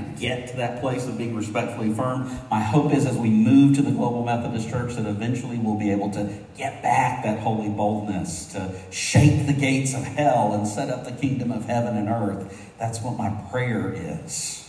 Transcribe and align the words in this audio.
to 0.00 0.20
get 0.20 0.48
to 0.48 0.56
that 0.56 0.80
place 0.80 1.06
of 1.06 1.18
being 1.18 1.34
respectfully 1.34 1.92
firm. 1.92 2.30
My 2.50 2.60
hope 2.60 2.92
is 2.92 3.06
as 3.06 3.16
we 3.16 3.30
move 3.30 3.76
to 3.76 3.82
the 3.82 3.90
Global 3.90 4.24
Methodist 4.24 4.68
Church 4.70 4.94
that 4.94 5.06
eventually 5.06 5.58
we'll 5.58 5.78
be 5.78 5.90
able 5.90 6.10
to 6.12 6.32
get 6.56 6.82
back 6.82 7.24
that 7.24 7.40
holy 7.40 7.68
boldness, 7.68 8.52
to 8.52 8.74
shake 8.90 9.46
the 9.46 9.52
gates 9.52 9.94
of 9.94 10.04
hell 10.04 10.52
and 10.52 10.66
set 10.66 10.90
up 10.90 11.04
the 11.04 11.12
kingdom 11.12 11.50
of 11.52 11.64
heaven 11.66 11.96
and 11.96 12.08
earth. 12.08 12.72
That's 12.78 13.00
what 13.00 13.16
my 13.16 13.30
prayer 13.50 13.92
is. 13.94 14.64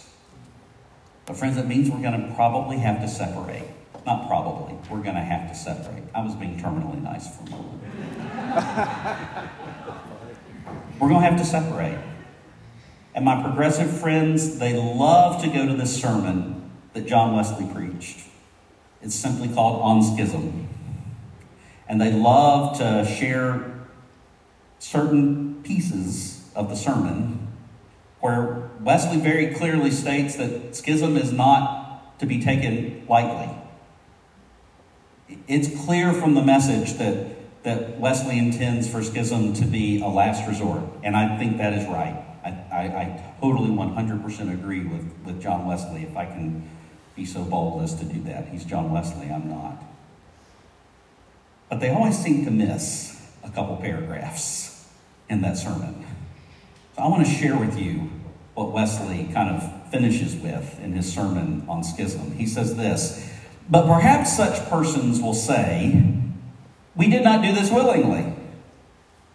But, 1.25 1.37
friends, 1.37 1.57
it 1.57 1.67
means 1.67 1.89
we're 1.89 2.01
going 2.01 2.27
to 2.27 2.33
probably 2.35 2.77
have 2.77 3.01
to 3.01 3.07
separate. 3.07 3.69
Not 4.05 4.27
probably, 4.27 4.75
we're 4.89 5.03
going 5.03 5.15
to 5.15 5.21
have 5.21 5.49
to 5.49 5.55
separate. 5.55 6.03
I 6.15 6.23
was 6.23 6.33
being 6.35 6.59
terminally 6.59 7.01
nice 7.03 7.27
for 7.35 7.43
a 7.43 7.49
moment. 7.51 7.83
we're 10.99 11.09
going 11.09 11.21
to 11.21 11.29
have 11.29 11.37
to 11.37 11.45
separate. 11.45 11.99
And 13.19 13.25
my 13.25 13.43
progressive 13.43 13.99
friends, 13.99 14.59
they 14.59 14.71
love 14.71 15.41
to 15.41 15.49
go 15.49 15.65
to 15.65 15.73
this 15.73 16.01
sermon 16.01 16.71
that 16.93 17.05
John 17.05 17.35
Wesley 17.35 17.69
preached. 17.69 18.17
It's 19.01 19.13
simply 19.13 19.49
called 19.49 19.81
On 19.81 20.01
Schism. 20.01 20.69
And 21.89 21.99
they 21.99 22.13
love 22.13 22.77
to 22.77 23.05
share 23.05 23.73
certain 24.79 25.61
pieces 25.63 26.49
of 26.55 26.69
the 26.69 26.77
sermon 26.77 27.49
where 28.21 28.69
Wesley 28.79 29.17
very 29.17 29.53
clearly 29.53 29.91
states 29.91 30.37
that 30.37 30.73
schism 30.77 31.17
is 31.17 31.33
not 31.33 32.17
to 32.19 32.25
be 32.25 32.41
taken 32.41 33.05
lightly. 33.09 33.53
It's 35.45 35.67
clear 35.83 36.13
from 36.13 36.35
the 36.35 36.41
message 36.41 36.93
that, 36.99 37.63
that 37.63 37.99
Wesley 37.99 38.39
intends 38.39 38.89
for 38.89 39.03
schism 39.03 39.51
to 39.55 39.65
be 39.65 39.99
a 39.99 40.07
last 40.07 40.47
resort, 40.47 40.83
and 41.03 41.17
I 41.17 41.37
think 41.37 41.57
that 41.57 41.73
is 41.73 41.85
right. 41.85 42.27
I, 42.43 42.49
I, 42.71 42.81
I 42.81 43.33
totally 43.41 43.69
100% 43.69 44.53
agree 44.53 44.85
with, 44.85 45.13
with 45.25 45.41
John 45.41 45.65
Wesley, 45.65 46.03
if 46.03 46.15
I 46.15 46.25
can 46.25 46.69
be 47.15 47.25
so 47.25 47.43
bold 47.43 47.83
as 47.83 47.95
to 47.95 48.05
do 48.05 48.21
that. 48.23 48.47
He's 48.47 48.65
John 48.65 48.91
Wesley, 48.91 49.29
I'm 49.29 49.49
not. 49.49 49.83
But 51.69 51.79
they 51.79 51.89
always 51.89 52.17
seem 52.17 52.45
to 52.45 52.51
miss 52.51 53.21
a 53.43 53.49
couple 53.49 53.77
paragraphs 53.77 54.87
in 55.29 55.41
that 55.41 55.57
sermon. 55.57 56.05
So 56.95 57.03
I 57.03 57.07
want 57.07 57.25
to 57.25 57.31
share 57.31 57.57
with 57.57 57.77
you 57.77 58.09
what 58.55 58.71
Wesley 58.71 59.29
kind 59.33 59.49
of 59.49 59.89
finishes 59.89 60.35
with 60.35 60.79
in 60.81 60.93
his 60.93 61.11
sermon 61.11 61.65
on 61.67 61.83
schism. 61.83 62.31
He 62.31 62.45
says 62.45 62.75
this 62.75 63.29
But 63.69 63.85
perhaps 63.85 64.35
such 64.35 64.67
persons 64.69 65.21
will 65.21 65.33
say, 65.33 66.13
We 66.95 67.09
did 67.09 67.23
not 67.23 67.43
do 67.43 67.53
this 67.53 67.69
willingly. 67.71 68.33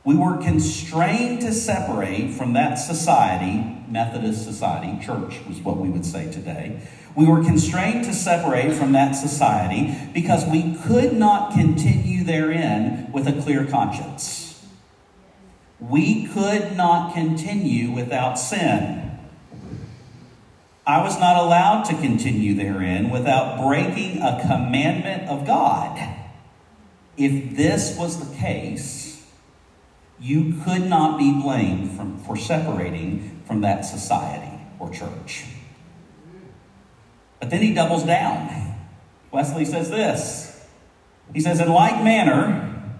We 0.04 0.16
were 0.16 0.36
constrained 0.36 1.40
to 1.40 1.52
separate 1.52 2.32
from 2.32 2.52
that 2.52 2.74
society, 2.74 3.64
Methodist 3.88 4.44
society, 4.44 5.02
church 5.02 5.40
was 5.48 5.60
what 5.60 5.78
we 5.78 5.88
would 5.88 6.04
say 6.04 6.30
today. 6.30 6.82
We 7.16 7.26
were 7.26 7.42
constrained 7.42 8.04
to 8.04 8.12
separate 8.12 8.74
from 8.74 8.92
that 8.92 9.12
society 9.12 9.94
because 10.12 10.44
we 10.44 10.74
could 10.74 11.14
not 11.14 11.52
continue 11.54 12.22
therein 12.22 13.10
with 13.12 13.26
a 13.26 13.40
clear 13.40 13.64
conscience. 13.64 14.62
We 15.80 16.26
could 16.26 16.76
not 16.76 17.14
continue 17.14 17.90
without 17.90 18.34
sin. 18.34 19.18
I 20.86 21.02
was 21.02 21.18
not 21.18 21.42
allowed 21.42 21.84
to 21.84 21.94
continue 21.94 22.54
therein 22.54 23.08
without 23.08 23.62
breaking 23.62 24.20
a 24.20 24.38
commandment 24.42 25.30
of 25.30 25.46
God. 25.46 25.98
If 27.16 27.56
this 27.56 27.96
was 27.96 28.18
the 28.18 28.36
case, 28.36 29.03
you 30.24 30.54
could 30.64 30.86
not 30.86 31.18
be 31.18 31.38
blamed 31.42 31.90
from, 31.90 32.16
for 32.16 32.34
separating 32.34 33.42
from 33.44 33.60
that 33.60 33.82
society 33.82 34.58
or 34.78 34.88
church. 34.88 35.44
But 37.38 37.50
then 37.50 37.60
he 37.60 37.74
doubles 37.74 38.04
down. 38.04 38.74
Wesley 39.30 39.66
says 39.66 39.90
this 39.90 40.66
He 41.34 41.40
says, 41.40 41.60
In 41.60 41.68
like 41.68 42.02
manner, 42.02 42.94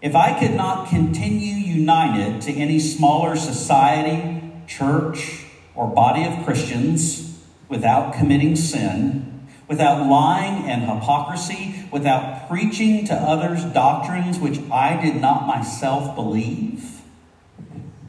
if 0.00 0.16
I 0.16 0.40
could 0.40 0.54
not 0.54 0.88
continue 0.88 1.54
united 1.54 2.40
to 2.42 2.52
any 2.52 2.80
smaller 2.80 3.36
society, 3.36 4.42
church, 4.66 5.44
or 5.74 5.86
body 5.86 6.24
of 6.24 6.46
Christians 6.46 7.44
without 7.68 8.14
committing 8.14 8.56
sin, 8.56 9.31
without 9.72 10.06
lying 10.06 10.68
and 10.68 10.82
hypocrisy, 10.82 11.74
without 11.90 12.46
preaching 12.46 13.06
to 13.06 13.14
others 13.14 13.64
doctrines 13.64 14.38
which 14.38 14.60
I 14.70 15.00
did 15.00 15.18
not 15.18 15.46
myself 15.46 16.14
believe, 16.14 17.00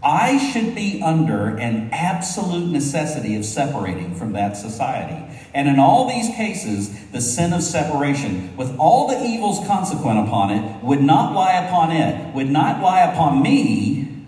I 0.03 0.37
should 0.37 0.75
be 0.75 1.01
under 1.01 1.55
an 1.55 1.87
absolute 1.93 2.69
necessity 2.69 3.37
of 3.37 3.45
separating 3.45 4.13
from 4.13 4.33
that 4.33 4.57
society. 4.57 5.23
And 5.53 5.69
in 5.69 5.79
all 5.79 6.09
these 6.09 6.27
cases, 6.35 7.09
the 7.11 7.21
sin 7.21 7.53
of 7.53 7.63
separation, 7.63 8.57
with 8.57 8.77
all 8.77 9.07
the 9.07 9.25
evils 9.25 9.65
consequent 9.65 10.27
upon 10.27 10.51
it, 10.51 10.83
would 10.83 11.01
not 11.01 11.33
lie 11.33 11.65
upon 11.65 11.93
it, 11.93 12.35
would 12.35 12.49
not 12.49 12.81
lie 12.81 13.09
upon 13.09 13.41
me, 13.41 14.25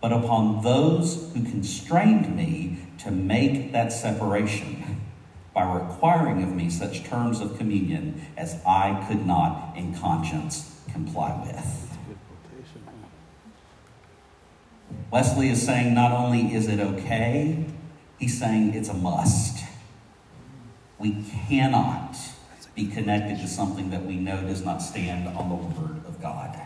but 0.00 0.12
upon 0.12 0.64
those 0.64 1.30
who 1.32 1.44
constrained 1.44 2.34
me 2.34 2.80
to 2.98 3.12
make 3.12 3.70
that 3.70 3.92
separation 3.92 5.03
by 5.54 5.62
requiring 5.62 6.42
of 6.42 6.52
me 6.52 6.68
such 6.68 7.04
terms 7.04 7.40
of 7.40 7.56
communion 7.56 8.26
as 8.36 8.60
I 8.66 9.04
could 9.08 9.24
not 9.24 9.76
in 9.76 9.94
conscience 9.94 10.80
comply 10.92 11.40
with. 11.46 11.96
Wesley 15.10 15.48
is 15.48 15.64
saying 15.64 15.94
not 15.94 16.10
only 16.10 16.54
is 16.54 16.66
it 16.66 16.80
okay, 16.80 17.66
he's 18.18 18.38
saying 18.38 18.74
it's 18.74 18.88
a 18.88 18.94
must. 18.94 19.64
We 20.98 21.24
cannot 21.46 22.16
be 22.74 22.88
connected 22.88 23.38
to 23.38 23.46
something 23.46 23.90
that 23.90 24.04
we 24.04 24.16
know 24.16 24.42
does 24.42 24.64
not 24.64 24.78
stand 24.78 25.28
on 25.36 25.48
the 25.48 25.54
Word 25.54 26.04
of 26.06 26.20
God. 26.20 26.60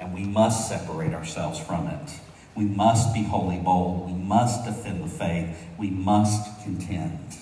And 0.00 0.12
we 0.12 0.24
must 0.24 0.68
separate 0.68 1.14
ourselves 1.14 1.60
from 1.60 1.86
it. 1.86 2.10
We 2.56 2.64
must 2.64 3.14
be 3.14 3.22
wholly 3.22 3.58
bold. 3.58 4.06
We 4.06 4.18
must 4.18 4.64
defend 4.64 5.04
the 5.04 5.08
faith. 5.08 5.56
We 5.78 5.90
must 5.90 6.62
contend. 6.64 7.36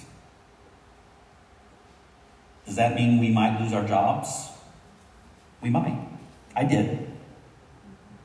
Does 2.67 2.77
that 2.77 2.95
mean 2.95 3.19
we 3.19 3.31
might 3.31 3.61
lose 3.61 3.73
our 3.73 3.85
jobs? 3.85 4.49
We 5.61 5.71
might. 5.71 5.99
I 6.55 6.65
did. 6.65 7.11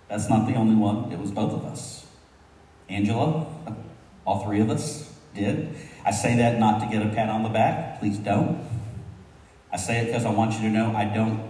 That's 0.08 0.30
not 0.30 0.48
the 0.48 0.56
only 0.56 0.76
one, 0.76 1.12
it 1.12 1.20
was 1.20 1.32
both 1.32 1.54
of 1.54 1.66
us. 1.66 2.06
Angela, 2.90 3.48
uh, 3.66 3.74
all 4.26 4.44
three 4.46 4.62
of 4.62 4.70
us 4.70 5.14
did. 5.34 5.76
I 6.06 6.12
say 6.12 6.38
that 6.38 6.60
not 6.60 6.80
to 6.82 6.88
get 6.88 7.06
a 7.06 7.10
pat 7.10 7.30
on 7.30 7.44
the 7.44 7.50
back. 7.50 8.00
Please 8.00 8.18
don't. 8.18 8.66
I 9.72 9.78
say 9.78 10.00
it 10.00 10.06
because 10.08 10.26
I 10.26 10.30
want 10.30 10.54
you 10.54 10.62
to 10.62 10.70
know 10.70 10.96
I 10.96 11.06
don't 11.06 11.44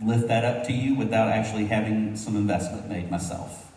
lift 0.00 0.26
that 0.28 0.44
up 0.44 0.66
to 0.66 0.72
you 0.72 0.96
without 0.96 1.28
actually 1.28 1.66
having 1.66 2.16
some 2.16 2.34
investment 2.36 2.88
made 2.88 3.10
myself. 3.10 3.72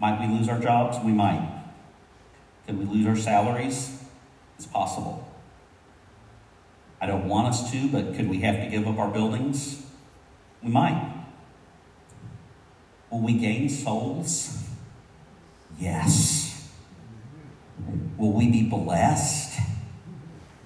Might 0.00 0.20
we 0.20 0.34
lose 0.34 0.48
our 0.48 0.58
jobs? 0.58 0.98
We 1.04 1.12
might. 1.12 1.62
Could 2.66 2.78
we 2.78 2.86
lose 2.86 3.06
our 3.06 3.16
salaries? 3.16 4.02
It's 4.56 4.66
possible. 4.66 5.33
I 7.04 7.06
don't 7.06 7.28
want 7.28 7.48
us 7.48 7.70
to, 7.70 7.88
but 7.88 8.14
could 8.14 8.30
we 8.30 8.40
have 8.40 8.64
to 8.64 8.70
give 8.70 8.88
up 8.88 8.98
our 8.98 9.10
buildings? 9.10 9.84
We 10.62 10.70
might. 10.70 11.12
Will 13.10 13.20
we 13.20 13.34
gain 13.34 13.68
souls? 13.68 14.66
Yes. 15.78 16.72
Will 18.16 18.32
we 18.32 18.50
be 18.50 18.62
blessed? 18.62 19.60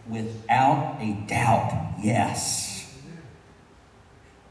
Without 0.09 0.99
a 1.01 1.13
doubt, 1.27 1.95
yes. 2.01 2.68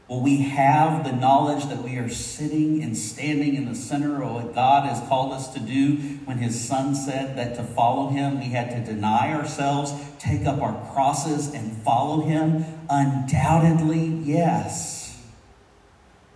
Will 0.08 0.22
we 0.22 0.38
have 0.38 1.04
the 1.04 1.12
knowledge 1.12 1.66
that 1.66 1.82
we 1.82 1.96
are 1.98 2.08
sitting 2.08 2.82
and 2.82 2.96
standing 2.96 3.54
in 3.56 3.66
the 3.66 3.74
center 3.74 4.22
of 4.22 4.32
what 4.32 4.54
God 4.54 4.88
has 4.88 5.06
called 5.06 5.34
us 5.34 5.52
to 5.52 5.60
do 5.60 5.96
when 6.24 6.38
His 6.38 6.58
Son 6.58 6.94
said 6.94 7.36
that 7.36 7.56
to 7.56 7.62
follow 7.62 8.08
Him 8.08 8.40
we 8.40 8.46
had 8.46 8.70
to 8.70 8.90
deny 8.90 9.34
ourselves, 9.34 9.92
take 10.18 10.46
up 10.46 10.62
our 10.62 10.90
crosses, 10.92 11.52
and 11.52 11.76
follow 11.82 12.22
Him? 12.22 12.64
Undoubtedly, 12.88 14.06
yes. 14.06 15.22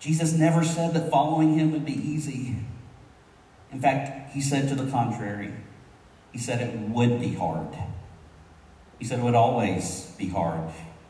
Jesus 0.01 0.35
never 0.35 0.63
said 0.63 0.93
that 0.93 1.11
following 1.11 1.59
Him 1.59 1.73
would 1.73 1.87
be 1.87 1.95
easy. 1.95 2.57
In 3.73 3.81
fact, 3.81 4.35
He 4.35 4.43
said 4.43 4.69
to 4.69 4.75
the 4.75 4.91
contrary. 4.91 5.55
He 6.31 6.39
said 6.39 6.61
it 6.61 6.79
would 6.91 7.21
be 7.21 7.33
hard. 7.33 7.75
He 8.99 9.07
said 9.07 9.21
it 9.21 9.23
would 9.23 9.35
always 9.35 10.13
be 10.19 10.29
hard. 10.29 10.61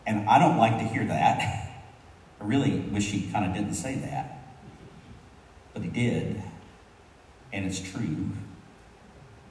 And 0.06 0.28
I 0.28 0.38
don't 0.38 0.58
like 0.58 0.78
to 0.78 0.84
hear 0.84 1.04
that. 1.06 1.68
I 2.42 2.44
really 2.44 2.80
wish 2.80 3.10
he 3.10 3.30
kind 3.30 3.44
of 3.44 3.54
didn't 3.54 3.74
say 3.74 3.94
that. 3.96 4.38
But 5.72 5.82
he 5.82 5.88
did. 5.88 6.42
And 7.52 7.66
it's 7.66 7.80
true. 7.80 8.30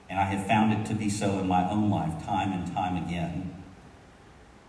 And 0.10 0.20
I 0.20 0.24
have 0.24 0.46
found 0.46 0.74
it 0.74 0.86
to 0.88 0.94
be 0.94 1.10
so 1.10 1.40
in 1.40 1.48
my 1.48 1.70
own 1.70 1.90
life, 1.90 2.26
time 2.26 2.52
and 2.52 2.68
time 2.74 2.98
again. 2.98 3.64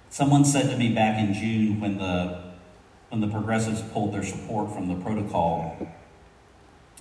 Someone 0.08 0.44
said 0.44 0.70
to 0.70 0.76
me 0.76 0.94
back 0.94 1.18
in 1.18 1.34
June 1.34 1.80
when 1.80 1.98
the 1.98 2.52
when 3.08 3.20
the 3.20 3.28
progressives 3.28 3.82
pulled 3.92 4.14
their 4.14 4.22
support 4.22 4.72
from 4.72 4.88
the 4.88 4.94
protocol, 5.02 5.76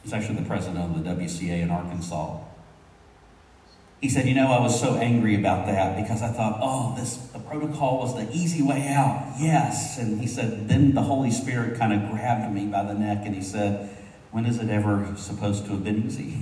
it's 0.03 0.11
actually 0.11 0.35
the 0.35 0.45
president 0.45 0.79
of 0.79 1.03
the 1.03 1.09
WCA 1.09 1.61
in 1.61 1.69
Arkansas. 1.69 2.37
He 4.01 4.09
said, 4.09 4.27
You 4.27 4.33
know, 4.33 4.51
I 4.51 4.59
was 4.59 4.77
so 4.79 4.95
angry 4.95 5.35
about 5.35 5.67
that 5.67 5.95
because 5.95 6.23
I 6.23 6.29
thought, 6.29 6.59
oh, 6.61 6.95
this 6.97 7.17
the 7.17 7.39
protocol 7.39 7.99
was 7.99 8.15
the 8.15 8.29
easy 8.35 8.63
way 8.63 8.87
out. 8.87 9.35
Yes. 9.39 9.99
And 9.99 10.19
he 10.19 10.27
said, 10.27 10.67
Then 10.67 10.93
the 10.93 11.03
Holy 11.03 11.31
Spirit 11.31 11.77
kind 11.77 11.93
of 11.93 12.09
grabbed 12.09 12.53
me 12.53 12.65
by 12.65 12.83
the 12.83 12.95
neck 12.95 13.19
and 13.25 13.35
he 13.35 13.41
said, 13.41 13.95
When 14.31 14.45
is 14.45 14.57
it 14.57 14.69
ever 14.69 15.13
supposed 15.15 15.65
to 15.65 15.71
have 15.71 15.83
been 15.83 16.07
easy? 16.07 16.41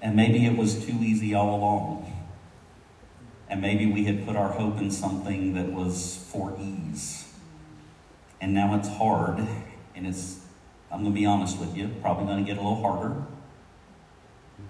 And 0.00 0.16
maybe 0.16 0.46
it 0.46 0.56
was 0.56 0.84
too 0.84 0.96
easy 1.00 1.34
all 1.34 1.56
along. 1.56 2.08
And 3.48 3.60
maybe 3.60 3.86
we 3.86 4.04
had 4.04 4.26
put 4.26 4.34
our 4.34 4.48
hope 4.48 4.78
in 4.78 4.90
something 4.90 5.54
that 5.54 5.72
was 5.72 6.26
for 6.30 6.56
ease. 6.58 7.32
And 8.40 8.54
now 8.54 8.76
it's 8.76 8.88
hard. 8.88 9.46
And 9.94 10.06
it's, 10.06 10.40
I'm 10.90 11.02
going 11.02 11.14
to 11.14 11.20
be 11.20 11.26
honest 11.26 11.58
with 11.58 11.76
you, 11.76 11.90
probably 12.00 12.26
going 12.26 12.44
to 12.44 12.50
get 12.50 12.58
a 12.58 12.62
little 12.62 12.82
harder. 12.82 13.22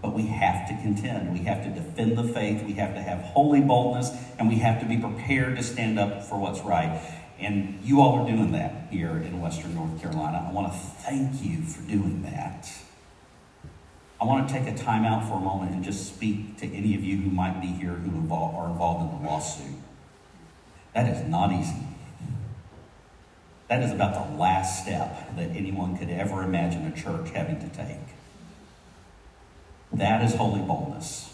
But 0.00 0.14
we 0.14 0.26
have 0.26 0.68
to 0.68 0.76
contend. 0.82 1.32
We 1.32 1.40
have 1.44 1.62
to 1.64 1.70
defend 1.70 2.18
the 2.18 2.24
faith. 2.24 2.64
We 2.64 2.72
have 2.74 2.94
to 2.94 3.02
have 3.02 3.20
holy 3.20 3.60
boldness. 3.60 4.10
And 4.38 4.48
we 4.48 4.56
have 4.56 4.80
to 4.80 4.86
be 4.86 4.98
prepared 4.98 5.56
to 5.56 5.62
stand 5.62 5.98
up 5.98 6.24
for 6.24 6.38
what's 6.38 6.60
right. 6.60 7.00
And 7.38 7.80
you 7.84 8.00
all 8.00 8.20
are 8.20 8.26
doing 8.26 8.52
that 8.52 8.88
here 8.90 9.10
in 9.10 9.40
Western 9.40 9.74
North 9.74 10.00
Carolina. 10.00 10.46
I 10.48 10.52
want 10.52 10.72
to 10.72 10.78
thank 10.78 11.42
you 11.42 11.62
for 11.62 11.82
doing 11.88 12.22
that. 12.22 12.70
I 14.20 14.24
want 14.24 14.48
to 14.48 14.54
take 14.54 14.72
a 14.72 14.76
time 14.76 15.04
out 15.04 15.26
for 15.26 15.34
a 15.34 15.40
moment 15.40 15.72
and 15.72 15.82
just 15.82 16.06
speak 16.06 16.56
to 16.58 16.66
any 16.66 16.94
of 16.94 17.02
you 17.02 17.16
who 17.16 17.30
might 17.30 17.60
be 17.60 17.66
here 17.66 17.90
who 17.90 18.10
involve, 18.10 18.54
are 18.54 18.70
involved 18.70 19.12
in 19.12 19.20
the 19.20 19.28
lawsuit. 19.28 19.74
That 20.94 21.08
is 21.08 21.28
not 21.28 21.50
easy. 21.52 21.82
That 23.68 23.82
is 23.82 23.90
about 23.90 24.30
the 24.30 24.36
last 24.36 24.84
step 24.84 25.34
that 25.36 25.50
anyone 25.56 25.96
could 25.96 26.10
ever 26.10 26.44
imagine 26.44 26.86
a 26.86 26.92
church 26.92 27.30
having 27.30 27.58
to 27.58 27.68
take. 27.76 27.98
That 29.94 30.22
is 30.22 30.34
holy 30.34 30.60
boldness. 30.60 31.28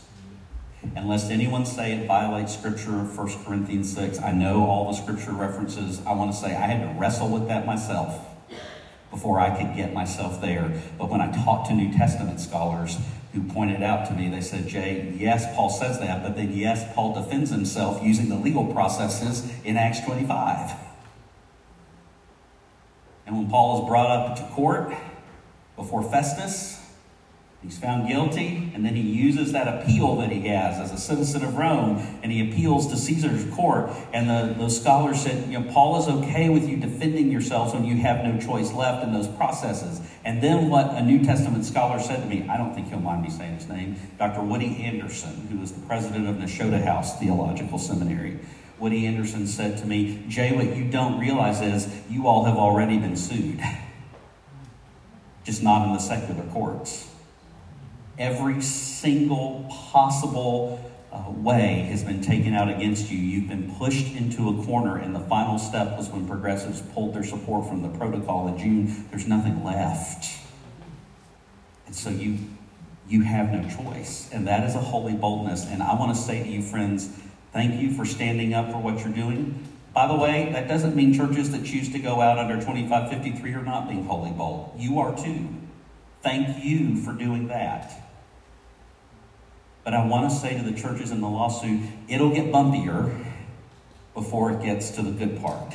Unless 0.97 1.31
anyone 1.31 1.65
say 1.67 1.93
it 1.93 2.07
violates 2.07 2.55
Scripture, 2.55 2.93
1 2.93 3.45
Corinthians 3.45 3.93
6, 3.95 4.21
I 4.21 4.33
know 4.33 4.65
all 4.65 4.91
the 4.91 4.97
Scripture 4.97 5.33
references. 5.33 6.01
I 6.07 6.13
want 6.13 6.33
to 6.33 6.37
say 6.37 6.57
I 6.57 6.67
had 6.67 6.81
to 6.83 7.01
wrestle 7.01 7.29
with 7.29 7.49
that 7.49 7.67
myself 7.67 8.25
before 9.11 9.41
I 9.41 9.57
could 9.57 9.77
get 9.77 9.93
myself 9.93 10.41
there. 10.41 10.73
But 10.99 11.09
when 11.09 11.21
I 11.21 11.31
talked 11.45 11.69
to 11.69 11.75
New 11.75 11.93
Testament 11.93 12.41
scholars 12.41 12.99
who 13.33 13.43
pointed 13.45 13.83
out 13.83 14.07
to 14.09 14.15
me, 14.15 14.29
they 14.29 14.41
said, 14.41 14.67
Jay, 14.67 15.15
yes, 15.17 15.47
Paul 15.55 15.71
says 15.71 16.01
that, 16.01 16.23
but 16.23 16.37
then 16.37 16.53
yes, 16.53 16.85
Paul 16.95 17.15
defends 17.15 17.51
himself 17.51 18.03
using 18.03 18.29
the 18.29 18.37
legal 18.37 18.73
processes 18.73 19.51
in 19.65 19.77
Acts 19.77 20.01
25. 20.01 20.73
And 23.27 23.37
when 23.37 23.51
Paul 23.51 23.83
is 23.83 23.89
brought 23.89 24.11
up 24.11 24.37
to 24.39 24.43
court 24.55 24.95
before 25.77 26.03
Festus, 26.03 26.88
He's 27.63 27.77
found 27.77 28.07
guilty, 28.07 28.71
and 28.73 28.87
then 28.87 28.95
he 28.95 29.03
uses 29.03 29.51
that 29.51 29.67
appeal 29.67 30.15
that 30.19 30.31
he 30.31 30.47
has 30.47 30.79
as 30.79 30.93
a 30.93 30.97
citizen 30.97 31.43
of 31.45 31.57
Rome, 31.57 32.21
and 32.23 32.31
he 32.31 32.49
appeals 32.49 32.87
to 32.87 32.97
Caesar's 32.97 33.53
court. 33.53 33.91
And 34.13 34.31
the, 34.31 34.55
those 34.57 34.81
scholars 34.81 35.21
said, 35.21 35.51
you 35.51 35.59
know, 35.59 35.73
Paul 35.73 35.99
is 35.99 36.07
okay 36.07 36.51
with 36.51 36.69
you 36.69 36.77
defending 36.77 37.33
yourselves 37.33 37.75
when 37.75 37.85
you 37.85 37.97
have 37.97 38.25
no 38.25 38.39
choice 38.39 38.73
left 38.73 39.03
in 39.03 39.13
those 39.13 39.27
processes. 39.27 40.01
And 40.25 40.41
then 40.41 40.71
what 40.71 40.95
a 40.95 41.03
New 41.03 41.25
Testament 41.25 41.65
scholar 41.65 41.99
said 41.99 42.23
to 42.23 42.27
me, 42.27 42.49
I 42.49 42.57
don't 42.57 42.75
think 42.75 42.91
he'll 42.91 43.01
mind 43.01 43.23
me 43.23 43.31
saying 43.31 43.57
his 43.57 43.69
name, 43.69 43.97
Dr. 44.21 44.41
Woody 44.41 44.81
Anderson, 44.85 45.49
who 45.51 45.59
was 45.59 45.73
the 45.73 45.85
president 45.85 46.29
of 46.29 46.37
Nashotah 46.37 46.85
House 46.85 47.19
Theological 47.19 47.79
Seminary. 47.79 48.39
Woody 48.79 49.05
Anderson 49.05 49.49
said 49.49 49.79
to 49.79 49.85
me, 49.85 50.23
Jay, 50.29 50.55
what 50.55 50.77
you 50.77 50.85
don't 50.85 51.19
realize 51.19 51.61
is 51.61 51.93
you 52.09 52.29
all 52.29 52.45
have 52.45 52.57
already 52.57 52.99
been 52.99 53.17
sued, 53.17 53.61
just 55.45 55.65
not 55.65 55.89
in 55.89 55.93
the 55.93 55.99
secular 55.99 56.45
courts 56.53 57.08
every 58.19 58.61
single 58.61 59.67
possible 59.71 60.85
uh, 61.13 61.31
way 61.31 61.87
has 61.91 62.03
been 62.03 62.21
taken 62.21 62.53
out 62.53 62.69
against 62.69 63.11
you. 63.11 63.19
You've 63.19 63.49
been 63.49 63.75
pushed 63.77 64.15
into 64.15 64.49
a 64.49 64.65
corner, 64.65 64.97
and 64.97 65.15
the 65.15 65.21
final 65.21 65.59
step 65.59 65.97
was 65.97 66.09
when 66.09 66.27
progressives 66.27 66.83
pulled 66.95 67.15
their 67.15 67.25
support 67.25 67.69
from 67.69 67.83
the 67.83 67.89
protocol 67.89 68.49
in 68.49 68.59
June. 68.59 69.07
There's 69.11 69.27
nothing 69.27 69.65
left. 69.65 70.39
And 71.87 71.95
so 71.95 72.11
you, 72.11 72.39
you 73.09 73.23
have 73.23 73.51
no 73.51 73.67
choice. 73.69 74.29
And 74.33 74.47
that 74.47 74.69
is 74.69 74.75
a 74.75 74.81
holy 74.81 75.15
boldness. 75.15 75.67
And 75.67 75.83
I 75.83 75.95
want 75.95 76.15
to 76.15 76.21
say 76.21 76.43
to 76.43 76.49
you, 76.49 76.61
friends, 76.61 77.09
thank 77.53 77.81
you 77.81 77.93
for 77.93 78.05
standing 78.05 78.53
up 78.53 78.71
for 78.71 78.79
what 78.79 79.03
you're 79.03 79.15
doing. 79.15 79.67
By 79.95 80.07
the 80.07 80.15
way, 80.15 80.51
that 80.53 80.69
doesn't 80.69 80.95
mean 80.95 81.15
churches 81.15 81.51
that 81.53 81.65
choose 81.65 81.91
to 81.93 81.99
go 81.99 82.21
out 82.21 82.39
under 82.39 82.57
2553 82.57 83.55
are 83.55 83.63
not 83.63 83.89
being 83.89 84.05
holy 84.05 84.31
bold. 84.31 84.75
You 84.77 84.99
are 84.99 85.17
too. 85.17 85.49
Thank 86.23 86.63
you 86.63 87.01
for 87.03 87.13
doing 87.13 87.49
that. 87.49 88.08
But 89.89 89.95
I 89.95 90.05
want 90.05 90.31
to 90.31 90.37
say 90.37 90.55
to 90.55 90.63
the 90.63 90.79
churches 90.79 91.13
in 91.13 91.23
the 91.23 91.31
lawsuit, 91.31 91.81
it'll 92.09 92.35
get 92.35 92.53
bumpier 92.53 93.25
before 94.13 94.53
it 94.53 94.63
gets 94.63 94.91
to 94.91 95.03
the 95.03 95.11
good 95.11 95.41
part. 95.41 95.73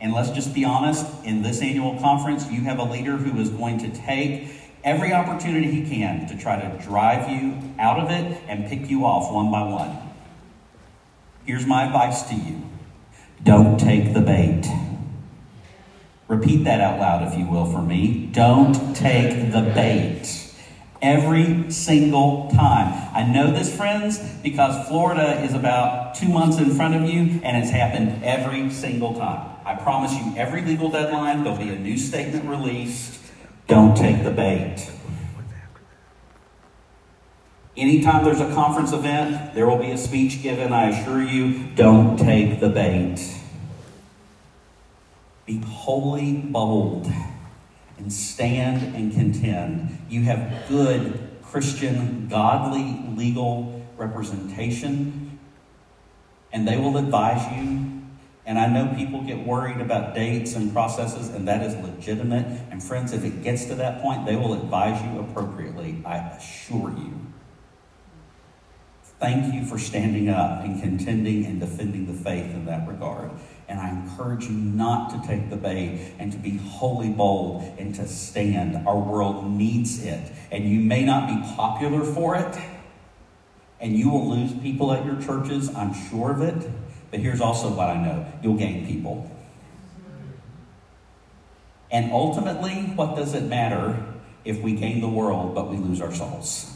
And 0.00 0.14
let's 0.14 0.30
just 0.30 0.54
be 0.54 0.64
honest, 0.64 1.04
in 1.22 1.42
this 1.42 1.60
annual 1.60 2.00
conference, 2.00 2.50
you 2.50 2.62
have 2.62 2.78
a 2.78 2.84
leader 2.84 3.18
who 3.18 3.38
is 3.38 3.50
going 3.50 3.76
to 3.80 3.90
take 3.90 4.48
every 4.84 5.12
opportunity 5.12 5.70
he 5.70 5.86
can 5.86 6.26
to 6.28 6.38
try 6.38 6.58
to 6.58 6.82
drive 6.82 7.28
you 7.28 7.58
out 7.78 8.00
of 8.00 8.10
it 8.10 8.40
and 8.48 8.70
pick 8.70 8.88
you 8.88 9.04
off 9.04 9.30
one 9.30 9.50
by 9.50 9.62
one. 9.62 9.98
Here's 11.44 11.66
my 11.66 11.84
advice 11.84 12.22
to 12.30 12.34
you 12.36 12.62
don't 13.42 13.78
take 13.78 14.14
the 14.14 14.22
bait. 14.22 14.66
Repeat 16.26 16.64
that 16.64 16.80
out 16.80 16.98
loud, 16.98 17.30
if 17.30 17.38
you 17.38 17.44
will, 17.44 17.66
for 17.66 17.82
me. 17.82 18.30
Don't 18.32 18.96
take 18.96 19.52
the 19.52 19.60
bait 19.74 20.45
every 21.02 21.70
single 21.70 22.50
time. 22.50 23.10
I 23.14 23.24
know 23.24 23.52
this, 23.52 23.74
friends, 23.74 24.18
because 24.42 24.88
Florida 24.88 25.42
is 25.42 25.54
about 25.54 26.14
two 26.14 26.28
months 26.28 26.58
in 26.58 26.74
front 26.74 26.94
of 26.94 27.02
you, 27.08 27.40
and 27.42 27.56
it's 27.56 27.70
happened 27.70 28.24
every 28.24 28.70
single 28.70 29.14
time. 29.14 29.50
I 29.64 29.74
promise 29.74 30.12
you, 30.14 30.34
every 30.36 30.62
legal 30.62 30.90
deadline, 30.90 31.44
there'll 31.44 31.58
be 31.58 31.70
a 31.70 31.78
new 31.78 31.98
statement 31.98 32.44
released. 32.46 33.20
Don't 33.66 33.96
take 33.96 34.22
the 34.22 34.30
bait. 34.30 34.90
Anytime 37.76 38.24
there's 38.24 38.40
a 38.40 38.54
conference 38.54 38.92
event, 38.92 39.54
there 39.54 39.66
will 39.66 39.78
be 39.78 39.90
a 39.90 39.98
speech 39.98 40.42
given. 40.42 40.72
I 40.72 40.88
assure 40.90 41.22
you, 41.22 41.66
don't 41.74 42.16
take 42.16 42.60
the 42.60 42.70
bait. 42.70 43.18
Be 45.44 45.58
wholly 45.58 46.32
bold 46.32 47.12
and 47.98 48.12
stand 48.12 48.94
and 48.94 49.12
contend. 49.12 49.98
You 50.08 50.22
have 50.22 50.68
good 50.68 51.28
Christian, 51.42 52.28
godly, 52.28 53.04
legal 53.14 53.86
representation, 53.96 55.38
and 56.52 56.66
they 56.66 56.76
will 56.76 56.96
advise 56.96 57.44
you. 57.56 57.92
And 58.44 58.58
I 58.58 58.68
know 58.68 58.94
people 58.94 59.22
get 59.22 59.44
worried 59.44 59.80
about 59.80 60.14
dates 60.14 60.54
and 60.54 60.72
processes, 60.72 61.30
and 61.30 61.48
that 61.48 61.62
is 61.62 61.74
legitimate. 61.76 62.46
And 62.70 62.82
friends, 62.82 63.12
if 63.12 63.24
it 63.24 63.42
gets 63.42 63.64
to 63.66 63.74
that 63.76 64.00
point, 64.00 64.24
they 64.24 64.36
will 64.36 64.54
advise 64.54 65.02
you 65.02 65.18
appropriately, 65.20 66.00
I 66.04 66.18
assure 66.18 66.90
you. 66.90 67.26
Thank 69.18 69.54
you 69.54 69.64
for 69.64 69.78
standing 69.78 70.28
up 70.28 70.62
and 70.62 70.80
contending 70.80 71.46
and 71.46 71.58
defending 71.58 72.06
the 72.06 72.12
faith 72.12 72.52
in 72.52 72.66
that 72.66 72.86
regard. 72.86 73.30
And 73.68 73.80
I 73.80 73.90
encourage 73.90 74.44
you 74.44 74.52
not 74.52 75.10
to 75.10 75.26
take 75.26 75.50
the 75.50 75.56
bait 75.56 76.12
and 76.18 76.30
to 76.30 76.38
be 76.38 76.56
wholly 76.56 77.08
bold 77.08 77.62
and 77.78 77.94
to 77.96 78.06
stand. 78.06 78.86
Our 78.86 78.98
world 78.98 79.50
needs 79.50 80.04
it. 80.04 80.32
And 80.52 80.64
you 80.68 80.80
may 80.80 81.04
not 81.04 81.28
be 81.28 81.54
popular 81.56 82.04
for 82.04 82.36
it, 82.36 82.56
and 83.80 83.96
you 83.96 84.10
will 84.10 84.30
lose 84.30 84.52
people 84.62 84.92
at 84.92 85.04
your 85.04 85.20
churches, 85.20 85.74
I'm 85.74 85.92
sure 86.08 86.30
of 86.30 86.40
it. 86.42 86.70
But 87.10 87.20
here's 87.20 87.40
also 87.40 87.70
what 87.70 87.88
I 87.88 87.96
know 87.96 88.26
you'll 88.42 88.56
gain 88.56 88.86
people. 88.86 89.30
And 91.90 92.12
ultimately, 92.12 92.74
what 92.94 93.16
does 93.16 93.34
it 93.34 93.44
matter 93.44 94.04
if 94.44 94.60
we 94.60 94.74
gain 94.74 95.00
the 95.00 95.08
world 95.08 95.54
but 95.54 95.70
we 95.70 95.76
lose 95.76 96.00
our 96.00 96.12
souls? 96.12 96.75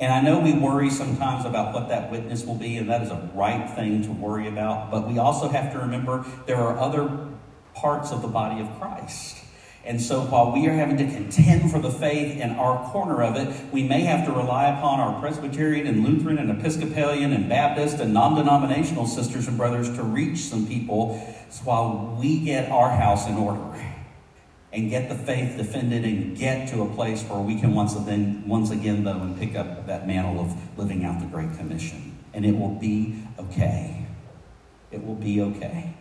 And 0.00 0.10
I 0.10 0.22
know 0.22 0.40
we 0.40 0.54
worry 0.54 0.88
sometimes 0.88 1.44
about 1.44 1.74
what 1.74 1.90
that 1.90 2.10
witness 2.10 2.44
will 2.46 2.54
be, 2.54 2.78
and 2.78 2.88
that 2.88 3.02
is 3.02 3.10
a 3.10 3.30
right 3.34 3.68
thing 3.76 4.02
to 4.04 4.10
worry 4.10 4.48
about. 4.48 4.90
But 4.90 5.06
we 5.06 5.18
also 5.18 5.48
have 5.48 5.72
to 5.74 5.78
remember 5.78 6.24
there 6.46 6.56
are 6.56 6.78
other 6.78 7.28
parts 7.74 8.10
of 8.10 8.22
the 8.22 8.28
body 8.28 8.62
of 8.62 8.80
Christ. 8.80 9.36
And 9.84 10.00
so 10.00 10.22
while 10.22 10.52
we 10.52 10.66
are 10.68 10.72
having 10.72 10.96
to 10.98 11.04
contend 11.04 11.70
for 11.70 11.80
the 11.80 11.90
faith 11.90 12.38
in 12.38 12.50
our 12.52 12.90
corner 12.90 13.22
of 13.22 13.36
it, 13.36 13.72
we 13.72 13.82
may 13.82 14.00
have 14.02 14.26
to 14.26 14.32
rely 14.32 14.68
upon 14.68 15.00
our 15.00 15.20
Presbyterian 15.20 15.86
and 15.86 16.04
Lutheran 16.04 16.38
and 16.38 16.50
Episcopalian 16.50 17.32
and 17.32 17.48
Baptist 17.48 17.98
and 17.98 18.14
non 18.14 18.36
denominational 18.36 19.06
sisters 19.06 19.48
and 19.48 19.58
brothers 19.58 19.94
to 19.96 20.02
reach 20.02 20.38
some 20.38 20.66
people 20.66 21.18
while 21.64 22.16
we 22.18 22.40
get 22.40 22.70
our 22.70 22.90
house 22.90 23.26
in 23.26 23.36
order 23.36 23.60
and 24.72 24.88
get 24.88 25.08
the 25.08 25.14
faith 25.14 25.56
defended 25.56 26.04
and 26.04 26.36
get 26.36 26.68
to 26.68 26.82
a 26.82 26.94
place 26.94 27.22
where 27.24 27.40
we 27.40 27.58
can 27.58 27.74
once 27.74 27.96
again, 27.96 28.44
once 28.46 28.70
again 28.70 29.02
though, 29.04 29.20
and 29.20 29.38
pick 29.38 29.56
up 29.56 29.86
that 29.86 30.06
mantle 30.06 30.40
of 30.40 30.78
living 30.78 31.04
out 31.04 31.20
the 31.20 31.26
Great 31.26 31.56
Commission. 31.56 32.16
And 32.32 32.44
it 32.44 32.56
will 32.56 32.76
be 32.76 33.22
okay. 33.38 34.06
It 34.92 35.04
will 35.04 35.16
be 35.16 35.40
okay. 35.40 35.94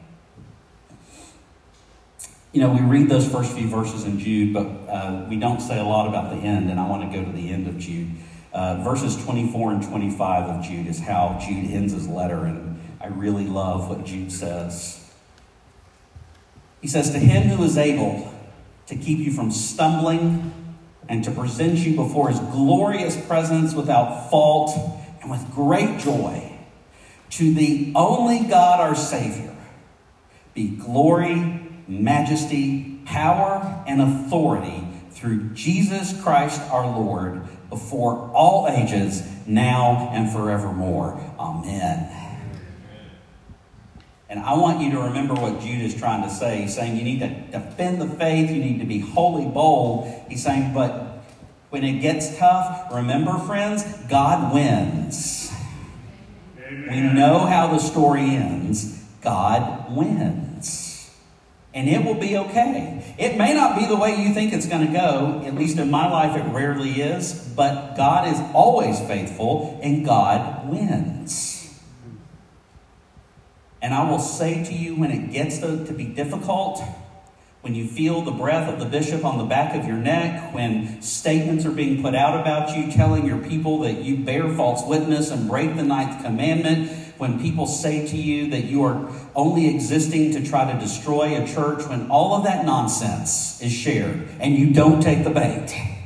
You 2.51 2.61
know, 2.61 2.71
we 2.71 2.81
read 2.81 3.09
those 3.09 3.27
first 3.27 3.55
few 3.55 3.67
verses 3.67 4.05
in 4.05 4.19
Jude, 4.19 4.53
but 4.53 4.65
uh, 4.65 5.25
we 5.29 5.39
don't 5.39 5.61
say 5.61 5.79
a 5.79 5.83
lot 5.83 6.07
about 6.07 6.31
the 6.31 6.38
end, 6.38 6.69
and 6.69 6.79
I 6.79 6.88
want 6.88 7.11
to 7.11 7.17
go 7.17 7.23
to 7.23 7.31
the 7.31 7.49
end 7.49 7.67
of 7.67 7.77
Jude. 7.77 8.09
Uh, 8.51 8.81
verses 8.83 9.15
24 9.23 9.73
and 9.73 9.83
25 9.83 10.49
of 10.49 10.63
Jude 10.63 10.88
is 10.88 10.99
how 10.99 11.39
Jude 11.39 11.69
ends 11.69 11.93
his 11.93 12.07
letter, 12.07 12.45
and 12.45 12.81
I 12.99 13.07
really 13.07 13.45
love 13.45 13.88
what 13.88 14.03
Jude 14.03 14.31
says. 14.31 15.11
He 16.81 16.88
says, 16.88 17.11
To 17.11 17.19
him 17.19 17.49
who 17.49 17.63
is 17.63 17.77
able 17.77 18.33
to 18.89 18.96
keep 18.96 19.19
you 19.19 19.31
from 19.31 19.51
stumbling 19.51 20.51
and 21.08 21.24
to 21.24 21.31
present 21.31 21.77
you 21.77 21.96
before 21.96 22.29
his 22.29 22.39
glorious 22.39 23.15
presence 23.27 23.74
without 23.74 24.29
fault 24.29 24.72
and 25.22 25.29
with 25.29 25.51
great 25.51 26.00
joy, 26.00 26.51
to 27.29 27.53
the 27.53 27.91
only 27.96 28.48
God 28.48 28.79
our 28.79 28.96
Savior, 28.96 29.55
be 30.55 30.69
glory, 30.69 31.62
majesty, 31.88 33.00
power, 33.05 33.84
and 33.88 34.01
authority 34.01 34.88
through 35.12 35.50
Jesus 35.50 36.19
Christ 36.22 36.60
our 36.72 36.86
Lord 36.86 37.43
before 37.69 38.31
all 38.34 38.67
ages, 38.67 39.24
now 39.46 40.10
and 40.12 40.31
forevermore. 40.31 41.19
Amen. 41.38 42.28
And 44.29 44.39
I 44.39 44.53
want 44.53 44.79
you 44.79 44.91
to 44.91 45.00
remember 45.00 45.33
what 45.33 45.59
Jude 45.59 45.81
is 45.81 45.95
trying 45.95 46.21
to 46.21 46.29
say. 46.29 46.62
He's 46.62 46.75
saying 46.75 46.95
you 46.95 47.03
need 47.03 47.19
to 47.19 47.29
defend 47.29 48.00
the 48.00 48.07
faith, 48.07 48.51
you 48.51 48.63
need 48.63 48.79
to 48.79 48.86
be 48.86 49.00
wholly 49.00 49.45
bold. 49.45 50.07
He's 50.29 50.43
saying, 50.43 50.74
but 50.74 51.24
when 51.71 51.83
it 51.83 52.00
gets 52.00 52.38
tough, 52.38 52.93
remember, 52.93 53.38
friends, 53.39 53.83
God 54.07 54.53
wins. 54.53 55.51
Amen. 56.63 56.89
We 56.89 57.13
know 57.13 57.39
how 57.39 57.67
the 57.67 57.79
story 57.79 58.21
ends. 58.21 59.03
God 59.21 59.95
wins. 59.95 61.09
And 61.74 61.88
it 61.88 62.03
will 62.03 62.19
be 62.19 62.38
okay. 62.38 63.15
It 63.17 63.38
may 63.38 63.53
not 63.53 63.77
be 63.77 63.86
the 63.86 63.95
way 63.95 64.21
you 64.24 64.33
think 64.33 64.53
it's 64.53 64.67
going 64.67 64.88
to 64.88 64.93
go. 64.93 65.43
At 65.45 65.55
least 65.55 65.77
in 65.77 65.91
my 65.91 66.09
life, 66.09 66.36
it 66.36 66.48
rarely 66.51 67.01
is. 67.01 67.33
But 67.55 67.95
God 67.95 68.27
is 68.27 68.39
always 68.53 69.00
faithful, 69.01 69.79
and 69.83 70.05
God 70.05 70.69
wins. 70.69 71.48
And 73.81 73.93
I 73.93 74.09
will 74.09 74.19
say 74.19 74.63
to 74.63 74.74
you 74.74 74.95
when 74.95 75.12
it 75.12 75.31
gets 75.31 75.59
to, 75.59 75.86
to 75.86 75.93
be 75.93 76.05
difficult, 76.05 76.81
when 77.62 77.75
you 77.75 77.88
feel 77.88 78.21
the 78.21 78.31
breath 78.31 78.71
of 78.71 78.79
the 78.79 78.86
bishop 78.86 79.25
on 79.25 79.38
the 79.38 79.43
back 79.43 79.75
of 79.75 79.86
your 79.86 79.98
neck, 79.98 80.53
when 80.53 81.01
statements 81.01 81.65
are 81.65 81.71
being 81.71 82.01
put 82.01 82.15
out 82.15 82.39
about 82.39 82.75
you 82.75 82.91
telling 82.91 83.25
your 83.25 83.38
people 83.38 83.79
that 83.79 84.01
you 84.01 84.17
bear 84.17 84.50
false 84.53 84.86
witness 84.86 85.29
and 85.29 85.50
break 85.50 85.75
the 85.75 85.83
ninth 85.83 86.24
commandment, 86.24 86.89
when 87.17 87.41
people 87.41 87.67
say 87.67 88.07
to 88.07 88.15
you 88.15 88.50
that 88.51 88.63
you 88.63 88.83
are 88.83 89.09
only 89.36 89.75
existing 89.75 90.31
to 90.31 90.45
try 90.48 90.71
to 90.71 90.79
destroy 90.79 91.41
a 91.41 91.45
church, 91.45 91.86
when 91.88 92.09
all 92.09 92.33
of 92.33 92.45
that 92.45 92.65
nonsense 92.65 93.62
is 93.62 93.74
shared 93.74 94.27
and 94.39 94.55
you 94.55 94.71
don't 94.71 95.01
take 95.01 95.25
the 95.25 95.29
bait. 95.29 95.98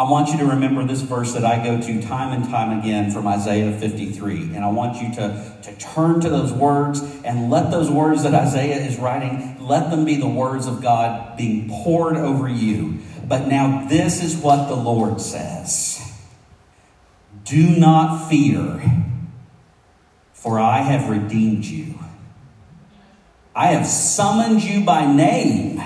I 0.00 0.04
want 0.04 0.30
you 0.30 0.38
to 0.38 0.46
remember 0.46 0.82
this 0.82 1.02
verse 1.02 1.34
that 1.34 1.44
I 1.44 1.62
go 1.62 1.78
to 1.78 2.00
time 2.00 2.32
and 2.32 2.48
time 2.48 2.80
again 2.80 3.10
from 3.10 3.26
Isaiah 3.26 3.78
53. 3.78 4.54
And 4.54 4.64
I 4.64 4.70
want 4.70 5.02
you 5.02 5.14
to, 5.16 5.58
to 5.62 5.76
turn 5.76 6.22
to 6.22 6.30
those 6.30 6.54
words 6.54 7.02
and 7.22 7.50
let 7.50 7.70
those 7.70 7.90
words 7.90 8.22
that 8.22 8.32
Isaiah 8.32 8.78
is 8.78 8.98
writing, 8.98 9.58
let 9.60 9.90
them 9.90 10.06
be 10.06 10.16
the 10.16 10.26
words 10.26 10.66
of 10.66 10.80
God 10.80 11.36
being 11.36 11.68
poured 11.68 12.16
over 12.16 12.48
you. 12.48 13.00
But 13.28 13.46
now 13.46 13.88
this 13.90 14.24
is 14.24 14.38
what 14.38 14.68
the 14.68 14.74
Lord 14.74 15.20
says. 15.20 16.00
Do 17.44 17.76
not 17.76 18.30
fear, 18.30 18.80
for 20.32 20.58
I 20.58 20.78
have 20.78 21.10
redeemed 21.10 21.66
you. 21.66 21.96
I 23.54 23.72
have 23.72 23.86
summoned 23.86 24.64
you 24.64 24.82
by 24.82 25.12
name. 25.12 25.78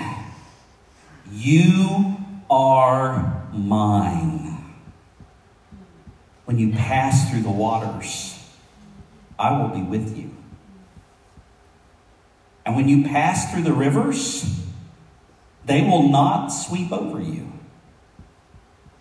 You 1.33 2.15
are 2.49 3.34
mine. 3.55 4.75
When 6.45 6.59
you 6.59 6.73
pass 6.73 7.29
through 7.29 7.41
the 7.41 7.49
waters, 7.49 8.39
I 9.37 9.59
will 9.61 9.69
be 9.69 9.81
with 9.81 10.17
you. 10.17 10.35
And 12.65 12.75
when 12.75 12.87
you 12.87 13.03
pass 13.03 13.51
through 13.51 13.63
the 13.63 13.73
rivers, 13.73 14.61
they 15.65 15.81
will 15.81 16.09
not 16.09 16.49
sweep 16.49 16.91
over 16.91 17.19
you. 17.19 17.51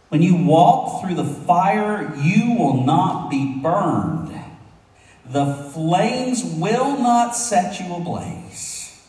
When 0.09 0.23
you 0.23 0.37
walk 0.37 1.03
through 1.03 1.15
the 1.15 1.25
fire, 1.25 2.15
you 2.17 2.55
will 2.55 2.85
not 2.85 3.31
be 3.31 3.55
burned. 3.61 4.33
The 5.27 5.55
flames 5.73 6.45
will 6.45 6.99
not 6.99 7.35
set 7.35 7.81
you 7.81 7.95
ablaze. 7.95 9.03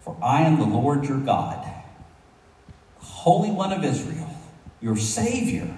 For 0.00 0.16
I 0.22 0.42
am 0.42 0.58
the 0.58 0.66
Lord 0.66 1.04
your 1.04 1.18
God 1.18 1.75
Holy 3.26 3.50
One 3.50 3.72
of 3.72 3.82
Israel, 3.82 4.30
your 4.80 4.94
Savior. 4.96 5.68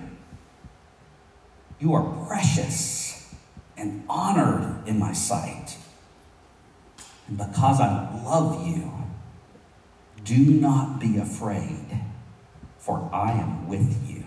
You 1.81 1.95
are 1.95 2.27
precious 2.27 3.35
and 3.75 4.05
honored 4.07 4.87
in 4.87 4.99
my 4.99 5.15
sight. 5.15 5.79
And 7.27 7.39
because 7.39 7.81
I 7.81 8.23
love 8.23 8.69
you, 8.69 8.93
do 10.25 10.37
not 10.37 11.01
be 11.01 11.17
afraid, 11.17 12.03
for 12.77 13.09
I 13.15 13.33
am 13.33 13.67
with 13.67 14.07
you. 14.07 14.27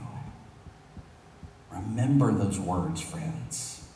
Remember 1.72 2.32
those 2.32 2.60
words, 2.60 3.01
friends. 3.01 3.88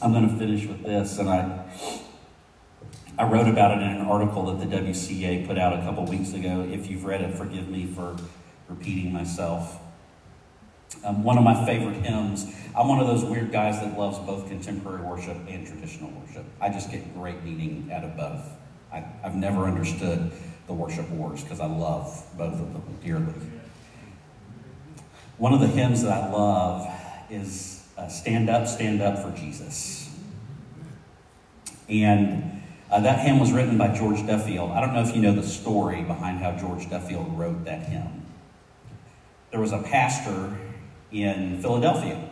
I'm 0.00 0.12
going 0.14 0.26
to 0.26 0.36
finish 0.38 0.64
with 0.66 0.82
this, 0.84 1.18
and 1.18 1.28
I 1.28 1.70
I 3.18 3.24
wrote 3.24 3.46
about 3.46 3.76
it 3.76 3.82
in 3.82 3.88
an 3.88 4.06
article 4.06 4.46
that 4.46 4.70
the 4.70 4.76
WCA 4.76 5.46
put 5.46 5.58
out 5.58 5.78
a 5.78 5.82
couple 5.82 6.04
weeks 6.06 6.32
ago. 6.32 6.66
If 6.70 6.88
you've 6.90 7.04
read 7.04 7.20
it, 7.20 7.34
forgive 7.34 7.68
me 7.68 7.86
for 7.86 8.16
repeating 8.68 9.12
myself. 9.12 9.78
Um, 11.04 11.22
one 11.22 11.36
of 11.36 11.44
my 11.44 11.66
favorite 11.66 12.04
hymns. 12.04 12.46
I'm 12.76 12.88
one 12.88 13.00
of 13.00 13.06
those 13.06 13.24
weird 13.24 13.52
guys 13.52 13.80
that 13.80 13.98
loves 13.98 14.18
both 14.18 14.48
contemporary 14.48 15.02
worship 15.02 15.36
and 15.46 15.66
traditional 15.66 16.10
worship. 16.10 16.44
I 16.60 16.70
just 16.70 16.90
get 16.90 17.14
great 17.14 17.42
meaning 17.42 17.90
out 17.92 18.04
of 18.04 18.16
both. 18.16 18.48
I, 18.92 19.04
have 19.22 19.34
never 19.34 19.64
understood 19.64 20.32
the 20.66 20.72
worship 20.72 21.08
wars 21.10 21.42
because 21.42 21.60
I 21.60 21.66
love 21.66 22.24
both 22.38 22.54
of 22.54 22.72
them 22.72 22.98
dearly. 23.04 23.34
One 25.36 25.52
of 25.52 25.60
the 25.60 25.66
hymns 25.66 26.02
that 26.02 26.12
I 26.12 26.30
love 26.30 26.88
is 27.30 27.86
uh, 27.98 28.08
Stand 28.08 28.48
Up, 28.48 28.66
Stand 28.66 29.02
Up 29.02 29.18
for 29.18 29.36
Jesus. 29.36 30.14
And 31.88 32.61
uh, 32.92 33.00
that 33.00 33.20
hymn 33.20 33.38
was 33.38 33.52
written 33.52 33.78
by 33.78 33.88
George 33.88 34.26
Duffield. 34.26 34.70
I 34.70 34.80
don't 34.80 34.92
know 34.92 35.00
if 35.00 35.16
you 35.16 35.22
know 35.22 35.32
the 35.32 35.42
story 35.42 36.02
behind 36.02 36.40
how 36.40 36.52
George 36.52 36.90
Duffield 36.90 37.38
wrote 37.38 37.64
that 37.64 37.84
hymn. 37.84 38.26
There 39.50 39.60
was 39.60 39.72
a 39.72 39.78
pastor 39.78 40.54
in 41.10 41.62
Philadelphia. 41.62 42.28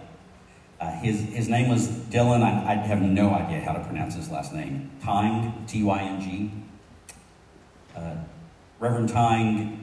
Uh, 0.79 0.91
his, 0.93 1.21
his 1.21 1.49
name 1.49 1.71
was 1.71 1.89
Dudley. 1.89 2.43
I, 2.43 2.73
I, 2.73 2.75
have 2.75 3.01
no 3.01 3.31
idea 3.31 3.61
how 3.63 3.73
to 3.73 3.81
pronounce 3.81 4.15
his 4.15 4.31
last 4.31 4.53
name. 4.53 4.91
Tyng, 5.03 5.67
T 5.67 5.83
Y 5.83 5.99
N 5.99 6.21
G. 6.21 6.53
Uh, 7.97 8.17
Reverend 8.79 9.09
Tyng 9.09 9.79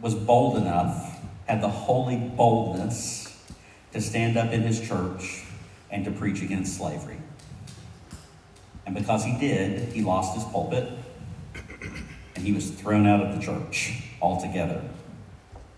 was 0.00 0.14
bold 0.14 0.56
enough, 0.56 1.20
had 1.46 1.60
the 1.60 1.68
holy 1.68 2.16
boldness 2.16 3.38
to 3.92 4.00
stand 4.00 4.38
up 4.38 4.50
in 4.50 4.62
his 4.62 4.80
church 4.80 5.44
and 5.90 6.06
to 6.06 6.10
preach 6.10 6.42
against 6.42 6.76
slavery. 6.76 7.18
And 8.86 8.94
because 8.94 9.24
he 9.24 9.36
did, 9.38 9.92
he 9.92 10.02
lost 10.02 10.34
his 10.34 10.44
pulpit 10.44 10.90
and 12.34 12.44
he 12.44 12.52
was 12.52 12.70
thrown 12.70 13.06
out 13.06 13.20
of 13.24 13.34
the 13.34 13.42
church 13.42 14.02
altogether. 14.20 14.82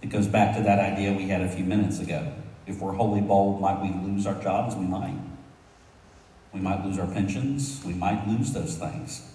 It 0.02 0.08
goes 0.08 0.26
back 0.26 0.56
to 0.56 0.62
that 0.62 0.78
idea 0.78 1.12
we 1.12 1.28
had 1.28 1.42
a 1.42 1.48
few 1.48 1.64
minutes 1.64 2.00
ago. 2.00 2.32
If 2.66 2.80
we're 2.80 2.92
wholly 2.92 3.20
bold, 3.20 3.60
might 3.60 3.80
we 3.80 3.88
lose 4.08 4.26
our 4.26 4.40
jobs? 4.42 4.74
We 4.74 4.86
might. 4.86 5.14
We 6.52 6.60
might 6.60 6.84
lose 6.84 6.98
our 6.98 7.06
pensions. 7.06 7.82
We 7.84 7.94
might 7.94 8.26
lose 8.26 8.52
those 8.52 8.76
things. 8.76 9.30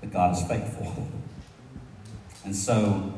But 0.00 0.12
God 0.12 0.36
is 0.36 0.42
faithful. 0.42 1.08
And 2.44 2.54
so, 2.54 3.14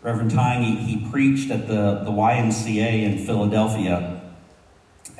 Reverend 0.00 0.30
Tyng, 0.30 0.64
he, 0.64 0.76
he 0.76 1.10
preached 1.10 1.50
at 1.50 1.68
the, 1.68 2.00
the 2.04 2.10
YMCA 2.10 3.02
in 3.02 3.26
Philadelphia 3.26 4.21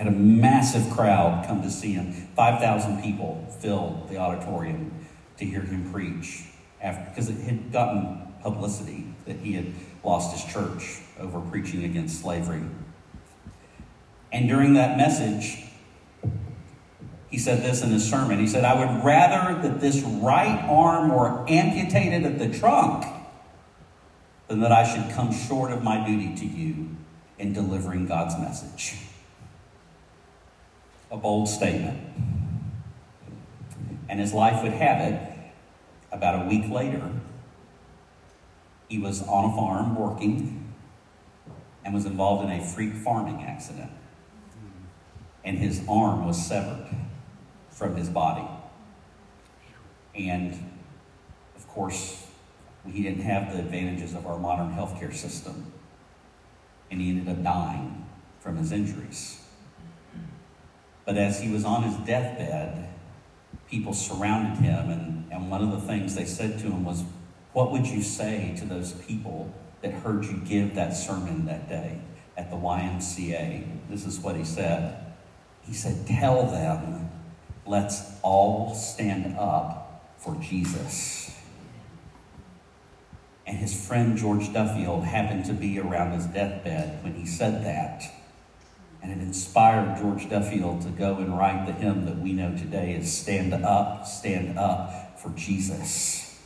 had 0.03 0.13
a 0.13 0.17
massive 0.17 0.91
crowd 0.91 1.47
come 1.47 1.63
to 1.63 1.71
see 1.71 1.93
him. 1.93 2.13
5,000 2.35 3.01
people 3.03 3.47
filled 3.61 4.09
the 4.09 4.17
auditorium 4.17 5.07
to 5.37 5.45
hear 5.45 5.61
him 5.61 5.93
preach 5.93 6.43
after, 6.81 7.09
because 7.09 7.29
it 7.29 7.37
had 7.45 7.71
gotten 7.71 8.19
publicity 8.43 9.07
that 9.27 9.37
he 9.37 9.53
had 9.53 9.67
lost 10.03 10.33
his 10.37 10.53
church 10.53 10.99
over 11.21 11.41
preaching 11.41 11.85
against 11.85 12.21
slavery. 12.21 12.63
And 14.33 14.49
during 14.49 14.75
that 14.75 14.97
message, 14.97 15.63
he 17.31 17.39
said 17.39 17.63
this 17.63 17.83
in 17.83 17.91
his 17.91 18.09
sermon. 18.09 18.41
He 18.41 18.49
said, 18.49 18.65
I 18.65 18.75
would 18.75 19.05
rather 19.05 19.63
that 19.63 19.81
this 19.81 20.03
right 20.03 20.67
arm 20.69 21.11
were 21.11 21.49
amputated 21.49 22.25
at 22.25 22.41
the 22.41 22.49
trunk 22.59 23.05
than 24.49 24.59
that 24.61 24.73
I 24.73 24.83
should 24.83 25.15
come 25.15 25.33
short 25.33 25.71
of 25.71 25.85
my 25.85 26.05
duty 26.05 26.35
to 26.35 26.45
you 26.45 26.89
in 27.39 27.53
delivering 27.53 28.09
God's 28.09 28.37
message 28.37 28.97
a 31.13 31.17
bold 31.19 31.47
statement. 31.47 32.01
And 34.09 34.21
as 34.21 34.33
life 34.33 34.63
would 34.63 34.73
have 34.73 35.13
it, 35.13 35.29
about 36.11 36.47
a 36.47 36.49
week 36.49 36.71
later, 36.71 37.11
he 38.89 38.99
was 38.99 39.23
on 39.23 39.51
a 39.51 39.57
farm 39.57 39.95
working 39.95 40.75
and 41.85 41.95
was 41.95 42.07
involved 42.07 42.45
in 42.45 42.51
a 42.51 42.65
freak 42.65 42.95
farming 42.95 43.43
accident. 43.43 43.91
And 45.45 45.59
his 45.59 45.83
arm 45.89 46.27
was 46.27 46.45
severed 46.45 46.87
from 47.71 47.97
his 47.97 48.09
body. 48.09 48.47
And 50.15 50.53
of 51.57 51.67
course, 51.69 52.27
he 52.87 53.03
didn't 53.03 53.23
have 53.23 53.53
the 53.53 53.59
advantages 53.59 54.15
of 54.15 54.27
our 54.27 54.39
modern 54.39 54.73
healthcare 54.73 55.15
system. 55.15 55.73
And 56.91 57.01
he 57.01 57.11
ended 57.11 57.29
up 57.29 57.43
dying 57.43 58.07
from 58.41 58.57
his 58.57 58.73
injuries. 58.73 59.42
But 61.13 61.21
as 61.21 61.43
he 61.43 61.53
was 61.53 61.67
on 61.67 61.83
his 61.83 61.95
deathbed, 62.07 62.89
people 63.69 63.93
surrounded 63.93 64.65
him, 64.65 64.89
and, 64.89 65.31
and 65.31 65.51
one 65.51 65.61
of 65.61 65.71
the 65.71 65.87
things 65.87 66.15
they 66.15 66.25
said 66.25 66.59
to 66.61 66.65
him 66.69 66.87
was, 66.87 67.05
What 67.53 67.71
would 67.71 67.87
you 67.87 68.01
say 68.01 68.55
to 68.57 68.65
those 68.65 68.93
people 68.93 69.53
that 69.83 69.93
heard 69.93 70.25
you 70.25 70.39
give 70.39 70.75
that 70.75 70.97
sermon 70.97 71.45
that 71.45 71.69
day 71.69 71.99
at 72.35 72.49
the 72.49 72.57
YMCA? 72.57 73.91
This 73.91 74.07
is 74.07 74.21
what 74.21 74.37
he 74.37 74.45
said. 74.45 75.13
He 75.61 75.75
said, 75.75 76.07
Tell 76.07 76.47
them, 76.47 77.11
let's 77.67 78.19
all 78.23 78.75
stand 78.75 79.37
up 79.39 80.15
for 80.17 80.35
Jesus. 80.37 81.39
And 83.47 83.59
his 83.59 83.87
friend 83.87 84.17
George 84.17 84.51
Duffield 84.51 85.05
happened 85.05 85.45
to 85.45 85.53
be 85.53 85.79
around 85.79 86.13
his 86.13 86.25
deathbed 86.25 87.05
when 87.05 87.13
he 87.13 87.27
said 87.27 87.67
that. 87.67 88.03
And 89.03 89.11
it 89.11 89.19
inspired 89.19 89.99
George 89.99 90.31
Duffield 90.31 90.83
to 90.83 90.89
go 90.89 91.17
and 91.17 91.37
write 91.37 91.67
the 91.67 91.73
hymn 91.73 92.07
that 92.07 92.19
we 92.19 92.33
know 92.33 92.57
today 92.57 92.95
is 92.95 93.13
Stand 93.13 93.53
Up, 93.53 94.07
Stand 94.07 94.57
Up 94.57 95.19
for 95.19 95.31
Jesus. 95.31 96.41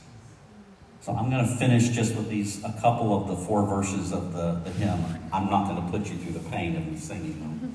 So 1.02 1.14
I'm 1.14 1.30
going 1.30 1.46
to 1.46 1.54
finish 1.56 1.90
just 1.90 2.16
with 2.16 2.28
these, 2.28 2.64
a 2.64 2.72
couple 2.80 3.14
of 3.14 3.28
the 3.28 3.36
four 3.36 3.64
verses 3.66 4.12
of 4.12 4.32
the, 4.32 4.54
the 4.64 4.70
hymn. 4.70 5.04
I'm 5.32 5.50
not 5.50 5.68
going 5.68 5.84
to 5.84 5.90
put 5.90 6.10
you 6.10 6.16
through 6.16 6.32
the 6.32 6.48
pain 6.50 6.76
of 6.76 6.86
me 6.86 6.98
singing 6.98 7.38
them. 7.38 7.74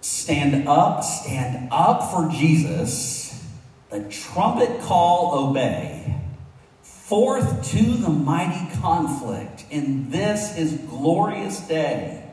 Stand 0.00 0.66
up, 0.66 1.04
stand 1.04 1.68
up 1.70 2.10
for 2.10 2.30
Jesus. 2.30 3.46
The 3.90 4.08
trumpet 4.08 4.80
call 4.80 5.50
obey. 5.50 6.16
Forth 6.82 7.70
to 7.72 7.82
the 7.82 8.10
mighty 8.10 8.74
conflict 8.80 9.66
in 9.70 10.10
this 10.10 10.56
his 10.56 10.74
glorious 10.88 11.60
day. 11.60 12.27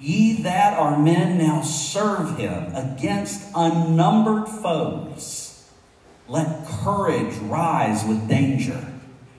Ye 0.00 0.42
that 0.42 0.78
are 0.78 0.98
men 0.98 1.36
now 1.36 1.60
serve 1.60 2.38
him 2.38 2.74
against 2.74 3.46
unnumbered 3.54 4.48
foes. 4.48 5.68
Let 6.26 6.66
courage 6.66 7.36
rise 7.38 8.04
with 8.04 8.26
danger 8.26 8.92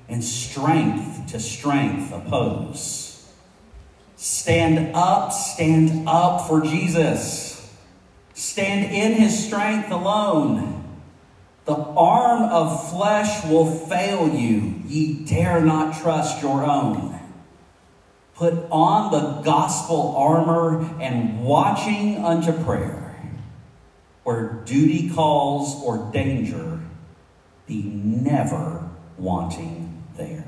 and 0.07 0.23
strength 0.23 1.31
to 1.31 1.39
strength 1.39 2.13
oppose. 2.13 3.33
Stand 4.17 4.91
up, 4.93 5.31
stand 5.33 6.07
up 6.07 6.47
for 6.47 6.61
Jesus. 6.61 7.75
Stand 8.35 8.93
in 8.93 9.13
his 9.13 9.47
strength 9.47 9.89
alone. 9.89 10.99
The 11.65 11.75
arm 11.75 12.43
of 12.43 12.91
flesh 12.91 13.45
will 13.45 13.65
fail 13.65 14.29
you. 14.29 14.75
Ye 14.85 15.25
dare 15.25 15.61
not 15.61 16.01
trust 16.01 16.43
your 16.43 16.65
own. 16.65 17.20
Put 18.41 18.71
on 18.71 19.11
the 19.11 19.43
gospel 19.43 20.15
armor 20.17 20.99
and 20.99 21.43
watching 21.43 22.25
unto 22.25 22.51
prayer. 22.63 23.15
Where 24.23 24.63
duty 24.65 25.11
calls 25.11 25.79
or 25.83 26.09
danger, 26.11 26.79
be 27.67 27.83
never 27.83 28.89
wanting 29.15 30.05
there. 30.17 30.43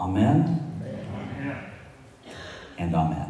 Amen, 0.00 0.82
Amen. 0.82 1.70
and 2.76 2.92
amen. 2.92 3.29